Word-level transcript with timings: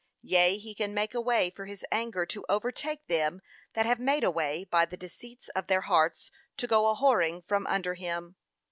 Yea, 0.23 0.57
he 0.57 0.73
can 0.73 0.95
make 0.95 1.13
a 1.13 1.21
way 1.21 1.51
for 1.51 1.67
his 1.67 1.85
anger 1.91 2.25
to 2.25 2.43
overtake 2.49 3.05
them 3.05 3.39
that 3.73 3.85
have 3.85 3.99
made 3.99 4.23
a 4.23 4.31
way, 4.31 4.63
by 4.63 4.83
the 4.83 4.97
deceits 4.97 5.47
of 5.49 5.67
their 5.67 5.81
hearts, 5.81 6.31
to 6.57 6.65
go 6.65 6.87
a 6.87 6.95
whoring 6.95 7.43
from 7.45 7.67
under 7.67 7.93
him. 7.93 8.35